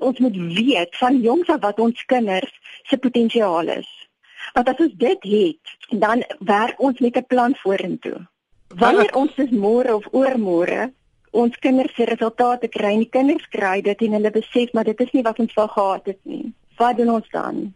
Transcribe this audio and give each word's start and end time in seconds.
Ons 0.00 0.18
moet 0.18 0.36
weet 0.36 0.96
van 0.96 1.20
jongs 1.20 1.48
af 1.48 1.60
wat 1.60 1.80
ons 1.80 2.04
kinders 2.04 2.52
se 2.88 2.96
potensiaal 2.96 3.68
is. 3.76 3.90
Want 4.54 4.68
as 4.72 4.80
ons 4.80 4.94
dit 4.96 5.26
het, 5.32 5.74
dan 6.04 6.24
werk 6.38 6.80
ons 6.80 6.98
met 6.98 7.16
'n 7.16 7.26
plan 7.26 7.54
vorentoe. 7.62 8.26
Wanneer 8.76 9.14
ons 9.14 9.34
dis 9.34 9.50
môre 9.50 9.94
of 9.94 10.08
oormôre 10.12 10.90
ons 11.30 11.58
kinders 11.62 11.94
se 11.94 12.04
resultate 12.04 12.68
kry, 12.68 12.92
en 12.92 13.04
die 13.04 13.12
kinders 13.12 13.46
kry 13.54 13.80
dit 13.80 14.02
en 14.02 14.16
hulle 14.18 14.30
besef 14.34 14.72
maar 14.72 14.84
dit 14.84 15.00
is 15.00 15.12
nie 15.14 15.22
wat 15.22 15.38
ons 15.38 15.54
wou 15.54 15.68
gehad 15.68 16.06
het 16.06 16.18
nie. 16.22 16.52
Wat 16.78 16.96
doen 16.96 17.10
ons 17.10 17.28
dan? 17.30 17.74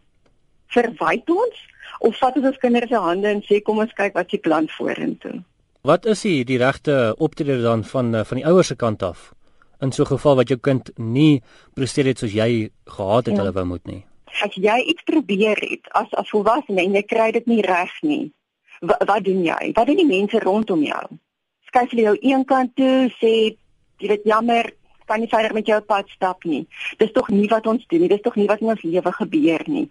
Verwyd 0.75 1.29
ons 1.29 1.61
of 1.99 2.17
vat 2.19 2.35
ons 2.35 2.49
ons 2.51 2.57
kinders 2.57 2.89
se 2.91 2.99
hande 2.99 3.31
en 3.31 3.43
sê 3.47 3.61
kom 3.63 3.79
ons 3.83 3.93
kyk 3.93 4.13
wat 4.13 4.29
se 4.29 4.37
plan 4.37 4.67
vorentoe? 4.77 5.39
Wat 5.85 6.05
is 6.05 6.25
die 6.25 6.43
die 6.43 6.57
regte 6.57 7.15
optrede 7.17 7.61
dan 7.61 7.83
van 7.83 8.15
eh, 8.15 8.25
van 8.25 8.41
die 8.41 8.45
ouers 8.45 8.73
se 8.73 8.75
kant 8.75 9.03
af? 9.03 9.31
In 9.81 9.91
so 9.91 10.03
'n 10.03 10.07
geval 10.17 10.35
wat 10.35 10.47
jou 10.47 10.59
kind 10.59 10.91
nie 10.97 11.41
presteer 11.73 12.05
het 12.05 12.19
soos 12.19 12.33
jy 12.33 12.69
gehad 12.85 13.25
het 13.25 13.35
ja. 13.35 13.41
hulle 13.41 13.51
wou 13.51 13.65
moet 13.65 13.85
nie. 13.85 14.05
As 14.43 14.55
jy 14.55 14.77
iets 14.87 15.03
probeer 15.03 15.57
het 15.59 15.87
as 15.91 16.07
as 16.13 16.29
volwassene 16.29 16.81
en 16.81 16.93
jy 16.93 17.03
kry 17.03 17.31
dit 17.31 17.45
nie 17.45 17.61
reg 17.61 17.91
nie, 18.01 18.31
wat, 18.81 19.03
wat 19.05 19.23
doen 19.23 19.43
jy? 19.43 19.71
Wat 19.73 19.87
doen 19.87 19.97
die 19.97 20.05
mense 20.05 20.39
rondom 20.39 20.83
jou? 20.83 21.07
skuif 21.75 21.91
hulle 21.91 22.07
jou 22.07 22.17
een 22.21 22.43
kant 22.47 22.75
toe 22.79 23.11
sê 23.19 23.31
jy 23.99 24.07
weet 24.11 24.27
jammer 24.29 24.71
kan 25.05 25.19
nie 25.21 25.29
verder 25.29 25.53
met 25.53 25.67
jou 25.69 25.77
pad 25.85 26.07
stap 26.09 26.45
nie. 26.49 26.63
Dis 26.97 27.11
tog 27.13 27.27
nie 27.29 27.47
wat 27.51 27.67
ons 27.69 27.83
doen 27.91 28.01
nie. 28.01 28.09
Dis 28.09 28.23
tog 28.25 28.37
nie 28.39 28.47
wat 28.49 28.63
in 28.63 28.71
ons 28.73 28.81
lewe 28.81 29.11
gebeur 29.19 29.63
nie. 29.69 29.83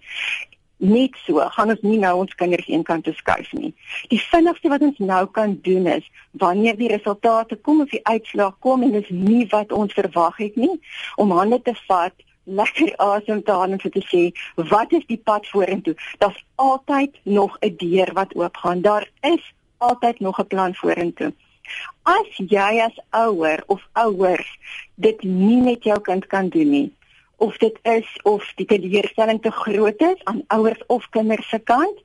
Net 0.77 1.15
so 1.25 1.39
gaan 1.39 1.71
ons 1.71 1.81
nie 1.83 1.99
nou 1.99 2.17
ons 2.19 2.35
kinders 2.35 2.69
een 2.69 2.83
kant 2.83 3.05
toe 3.05 3.15
skuif 3.15 3.53
nie. 3.53 3.75
Die 4.09 4.21
vinnigste 4.21 4.69
wat 4.69 4.83
ons 4.83 4.99
nou 4.99 5.27
kan 5.27 5.59
doen 5.63 5.87
is 5.87 6.11
wanneer 6.33 6.77
die 6.77 6.91
resultate 6.91 7.57
kom 7.57 7.81
of 7.81 7.91
die 7.91 8.05
uitslag 8.07 8.59
kom 8.59 8.83
en 8.83 8.93
dis 8.93 9.09
nie 9.09 9.47
wat 9.51 9.73
ons 9.73 9.93
verwag 9.93 10.37
het 10.37 10.57
nie, 10.57 10.81
om 11.17 11.31
hande 11.31 11.63
te 11.63 11.75
vat 11.87 12.13
lekker 12.45 12.93
asem 13.01 13.43
te 13.43 13.53
haal 13.53 13.73
en 13.73 13.81
te 13.81 14.03
sê 14.11 14.25
wat 14.71 14.93
is 14.93 15.07
die 15.09 15.21
pad 15.31 15.47
vorentoe? 15.49 15.95
Daar's 16.19 16.45
altyd 16.55 17.17
nog 17.23 17.57
'n 17.61 17.77
deur 17.77 18.13
wat 18.13 18.35
oopgaan. 18.35 18.81
Daar 18.81 19.09
is 19.21 19.55
altyd 19.79 20.21
nog 20.21 20.39
'n 20.41 20.47
plan 20.47 20.75
vorentoe. 20.75 21.33
As 22.03 22.37
jy 22.37 22.81
as 22.81 22.99
ouer 23.11 23.63
of 23.67 23.81
ouers 23.93 24.59
dit 24.95 25.23
nie 25.23 25.63
met 25.63 25.85
jou 25.85 26.01
kind 26.01 26.27
kan 26.27 26.49
doen 26.49 26.71
nie, 26.71 26.93
of 27.37 27.57
dit 27.59 27.79
is 27.83 28.21
of 28.23 28.53
die 28.57 28.67
teleurstelling 28.67 29.43
te 29.43 29.51
groot 29.51 30.01
is 30.01 30.25
aan 30.25 30.45
ouers 30.47 30.87
of 30.87 31.09
kinders 31.09 31.49
se 31.49 31.59
kant 31.59 32.03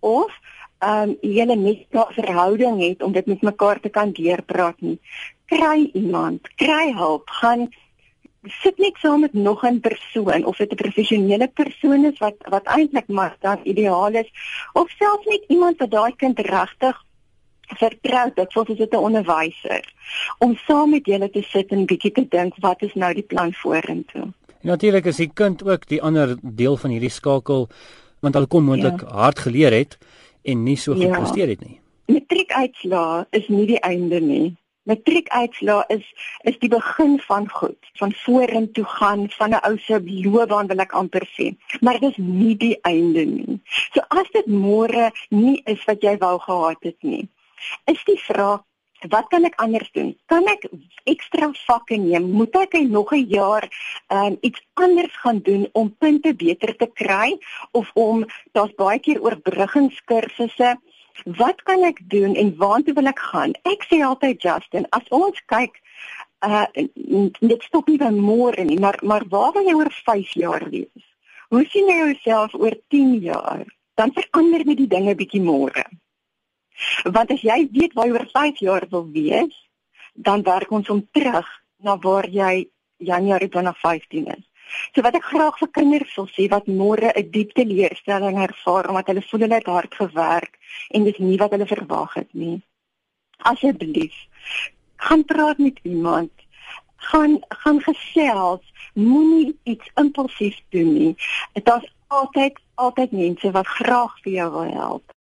of 0.00 0.32
ehm 0.78 1.08
um, 1.08 1.16
julle 1.20 1.56
net 1.56 1.86
'n 1.90 2.12
verhouding 2.14 2.80
het 2.80 3.02
om 3.02 3.12
dit 3.12 3.26
met 3.26 3.42
mekaar 3.42 3.80
te 3.80 3.88
kan 3.88 4.12
deurpraat 4.12 4.80
nie. 4.80 4.98
Kry 5.46 5.90
iemand, 5.92 6.54
kry 6.54 6.92
hulp, 6.92 7.30
gaan 7.30 7.68
sit 8.46 8.78
net 8.78 8.96
saam 9.02 9.20
met 9.20 9.32
nog 9.32 9.64
'n 9.64 9.80
persoon 9.80 10.44
of 10.44 10.56
dit 10.56 10.72
'n 10.72 10.74
professionele 10.74 11.48
persoon 11.48 12.04
is 12.04 12.18
wat 12.18 12.36
wat 12.38 12.64
eintlik 12.64 13.08
maar 13.08 13.36
dan 13.40 13.60
ideaal 13.62 14.12
is 14.12 14.30
of 14.72 14.90
selfs 14.90 15.26
net 15.26 15.44
iemand 15.48 15.78
wat 15.78 15.90
daai 15.90 16.16
kind 16.16 16.38
regtig 16.38 17.04
vertrou 17.76 18.30
dit 18.34 18.52
voel 18.52 18.64
dit 18.64 18.92
'n 18.92 18.96
onderwyser 18.96 19.92
om 20.38 20.56
saam 20.56 20.90
met 20.90 21.06
julle 21.06 21.30
te 21.30 21.42
sit 21.42 21.70
en 21.70 21.86
bietjie 21.86 22.12
te 22.12 22.28
dink 22.28 22.54
wat 22.56 22.82
is 22.82 22.94
nou 22.94 23.14
die 23.14 23.22
plan 23.22 23.52
vorentoe. 23.52 24.32
Natuurlik 24.62 25.06
is 25.06 25.16
die 25.16 25.30
kind 25.34 25.62
ook 25.62 25.86
die 25.86 26.02
ander 26.02 26.36
deel 26.42 26.76
van 26.76 26.90
hierdie 26.90 27.12
skakel 27.12 27.68
want 28.20 28.34
hulle 28.34 28.50
kon 28.50 28.64
moontlik 28.66 29.04
ja. 29.04 29.12
hard 29.14 29.38
geleer 29.38 29.72
het 29.72 29.98
en 30.42 30.64
nie 30.66 30.76
so 30.76 30.94
ja. 30.94 31.12
gepresteer 31.12 31.52
het 31.54 31.60
nie. 31.62 31.78
Matriekuitslae 32.08 33.26
is 33.30 33.46
nie 33.52 33.66
die 33.68 33.80
einde 33.86 34.20
nie. 34.20 34.56
Matriekuitslae 34.88 35.84
is 35.94 36.06
is 36.48 36.58
die 36.58 36.70
begin 36.72 37.18
van 37.26 37.48
goed, 37.52 37.90
van 38.00 38.12
vorentoe 38.24 38.84
gaan 38.84 39.26
van 39.36 39.54
'n 39.54 39.62
ou 39.68 39.78
se 39.78 40.00
loopbaan 40.04 40.66
wil 40.66 40.80
ek 40.80 40.92
amper 40.92 41.28
sê. 41.36 41.54
Maar 41.80 42.00
dit 42.00 42.10
is 42.10 42.16
nie 42.16 42.56
die 42.56 42.78
einde 42.82 43.24
nie. 43.24 43.60
So 43.92 44.00
as 44.08 44.30
dit 44.32 44.46
môre 44.46 45.10
nie 45.30 45.62
is 45.64 45.84
wat 45.84 46.02
jy 46.02 46.16
wou 46.18 46.38
gehad 46.38 46.82
het 46.82 47.02
nie, 47.02 47.28
is 47.84 48.04
die 48.04 48.18
vraag 48.18 48.64
wat 49.08 49.28
kan 49.28 49.44
ek 49.44 49.54
anders 49.62 49.90
doen? 49.92 50.16
Kan 50.26 50.48
ek 50.48 50.66
ekstra 51.04 51.50
vakke 51.66 51.96
neem? 51.96 52.30
Moet 52.30 52.56
ek 52.56 52.78
nog 52.88 53.12
'n 53.12 53.26
jaar 53.28 53.68
um, 54.08 54.36
iets 54.40 54.60
anders 54.74 55.16
gaan 55.22 55.38
doen 55.38 55.68
om 55.72 55.96
punte 55.98 56.34
beter 56.34 56.76
te 56.76 56.90
kry 56.94 57.38
of 57.72 57.90
om 57.94 58.26
daar's 58.52 58.74
baie 58.74 58.98
keer 58.98 59.22
oorbruggingskursusse 59.22 60.76
Wat 61.24 61.62
kan 61.62 61.82
ek 61.82 61.98
doen 62.10 62.34
en 62.34 62.56
waartoe 62.56 62.94
wil 62.94 63.10
ek 63.10 63.18
gaan? 63.18 63.54
Ek 63.66 63.82
sê 63.90 63.98
altyd 64.06 64.42
Justin, 64.42 64.86
as 64.94 65.06
ons 65.10 65.38
kyk 65.50 65.80
uh 66.46 66.66
dit 66.74 67.62
stop 67.66 67.88
nie 67.90 67.98
by 67.98 68.12
môre 68.14 68.62
nie, 68.64 68.78
maar 68.78 68.98
maar 69.02 69.24
waar 69.28 69.52
wil 69.56 69.66
jy 69.66 69.74
oor 69.74 69.90
5 69.90 70.34
jaar 70.38 70.68
wees? 70.70 71.06
Hoe 71.50 71.64
sien 71.72 71.88
jy 71.90 71.96
jouself 71.98 72.54
oor 72.54 72.76
10 72.94 73.18
jaar? 73.24 73.66
Dan 73.98 74.14
verander 74.14 74.62
met 74.64 74.78
die 74.78 74.86
dinge 74.86 75.14
bietjie 75.18 75.42
môre. 75.42 75.82
Want 77.04 77.30
as 77.30 77.42
jy 77.42 77.68
weet 77.72 77.92
waar 77.94 78.06
jy 78.06 78.12
oor 78.12 78.28
5 78.32 78.58
jaar 78.58 78.86
wil 78.90 79.08
wees, 79.12 79.54
dan 80.14 80.42
werk 80.42 80.70
ons 80.70 80.88
om 80.88 81.08
terug 81.12 81.48
na 81.82 81.96
waar 81.98 82.28
jy 82.28 82.68
Januarie 82.98 83.48
2015 83.48 84.26
is. 84.26 84.44
So 84.92 85.02
wat 85.06 85.16
ek 85.16 85.28
graag 85.30 85.58
vir 85.60 85.70
kinders 85.72 86.16
wil 86.18 86.26
sê 86.32 86.48
wat 86.52 86.66
môre 86.80 87.12
'n 87.12 87.30
diep 87.34 87.54
teleurstelling 87.58 88.36
ervaar 88.46 88.88
omdat 88.88 89.06
hulle 89.10 89.22
voel 89.28 89.40
hulle 89.40 89.60
het 89.60 89.70
hard 89.74 89.94
gewerk 89.94 90.58
en 90.90 91.04
dis 91.04 91.18
nie 91.18 91.38
wat 91.38 91.54
hulle 91.54 91.66
verwag 91.66 92.14
het 92.14 92.32
nie. 92.34 92.60
Asseblief, 93.38 94.16
gaan 94.96 95.24
praat 95.24 95.58
met 95.58 95.78
iemand. 95.82 96.32
Gaan 96.96 97.38
gaan 97.48 97.80
gesels, 97.80 98.64
moenie 98.94 99.56
iets 99.62 99.90
impulsief 99.94 100.58
doen 100.68 100.92
nie. 100.92 101.14
Is 101.54 101.62
altyd 102.08 102.58
altyd 102.74 103.12
mense 103.12 103.50
wat 103.50 103.66
graag 103.66 104.18
vir 104.22 104.32
jou 104.32 104.50
wil 104.50 104.72
help. 104.72 105.14